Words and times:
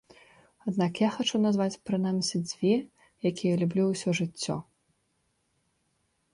Аднак 0.69 0.93
я 1.03 1.09
хачу 1.17 1.41
назваць 1.43 1.81
прынамсі 1.89 2.41
дзве, 2.47 2.73
якія 3.33 3.53
люблю 3.65 3.83
ўсё 3.93 4.09
жыццё. 4.21 4.59